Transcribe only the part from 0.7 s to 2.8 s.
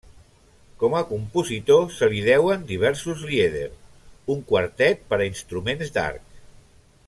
Com a compositor se li deuen